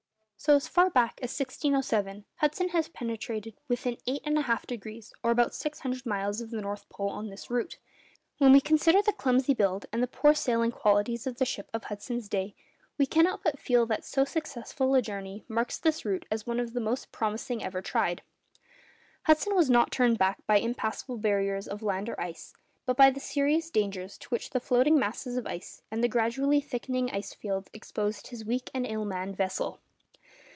[0.43, 5.29] So far back as 1607, Hudson had penetrated within eight and a half degrees (or
[5.29, 7.77] about 600 miles) of the North Pole on this route.
[8.39, 11.83] When we consider the clumsy build and the poor sailing qualities of the ships of
[11.83, 12.55] Hudson's day,
[12.97, 16.73] we cannot but feel that so successful a journey marks this route as one of
[16.73, 18.23] the most promising ever tried.
[19.25, 22.55] Hudson was not turned back by impassable barriers of land or ice,
[22.87, 26.59] but by the serious dangers to which the floating masses of ice and the gradually
[26.61, 29.79] thickening ice fields exposed his weak and ill manned vessel.